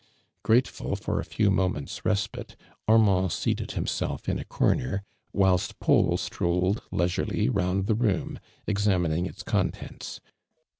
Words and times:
(Jraieful 0.43 0.99
for 0.99 1.19
a 1.19 1.23
few 1.23 1.51
moments 1.51 1.99
resj/ite. 2.03 2.55
Armantl 2.87 3.31
seated 3.31 3.73
himself 3.73 4.27
in 4.27 4.39
a 4.39 4.43
corner, 4.43 5.03
whilst 5.31 5.79
Paul 5.79 6.17
sti'olled* 6.17 6.79
leisiu'cly 6.91 7.51
roimd 7.51 7.85
tin; 7.85 7.99
room, 7.99 8.39
examining 8.65 9.27
its 9.27 9.43
contents. 9.43 10.19